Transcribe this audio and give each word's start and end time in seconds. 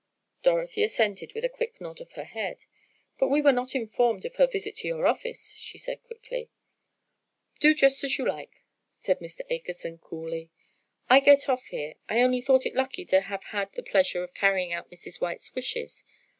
Dorothy 0.41 0.81
assented 0.81 1.33
with 1.35 1.45
a 1.45 1.47
quick 1.47 1.79
nod 1.79 2.01
of 2.01 2.13
her 2.13 2.23
head. 2.23 2.63
"But 3.19 3.27
we 3.27 3.39
were 3.39 3.51
not 3.51 3.75
informed 3.75 4.25
of 4.25 4.37
her 4.37 4.47
visit 4.47 4.77
to 4.77 4.87
your 4.87 5.05
office," 5.05 5.53
she 5.59 5.77
said 5.77 6.01
quickly. 6.03 6.49
"Do 7.59 7.75
just 7.75 8.03
as 8.03 8.17
you 8.17 8.25
like," 8.25 8.63
said 8.89 9.19
Mr. 9.19 9.41
Akerson, 9.51 9.99
coolly, 9.99 10.49
"I 11.07 11.19
get 11.19 11.47
off 11.47 11.67
here. 11.67 11.97
I 12.09 12.21
only 12.21 12.41
thought 12.41 12.65
it 12.65 12.73
lucky 12.73 13.05
to 13.05 13.21
have 13.21 13.43
had 13.43 13.73
the 13.73 13.83
pleasure 13.83 14.23
of 14.23 14.33
carrying 14.33 14.73
out 14.73 14.89
Mrs. 14.89 15.21
White's 15.21 15.53
wishes. 15.53 16.03